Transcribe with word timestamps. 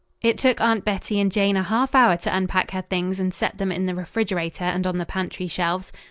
It 0.23 0.39
took 0.39 0.59
Aunt 0.59 0.83
Bettie 0.83 1.19
and 1.19 1.31
Jane 1.31 1.55
a 1.55 1.61
half 1.61 1.93
hour 1.93 2.17
to 2.17 2.35
unpack 2.35 2.71
her 2.71 2.81
things 2.81 3.19
and 3.19 3.31
set 3.31 3.59
them 3.59 3.71
in 3.71 3.85
the 3.85 3.93
refrigerator 3.93 4.63
and 4.65 4.87
on 4.87 4.97
the 4.97 5.05
pantry 5.05 5.47
shelves. 5.47 5.91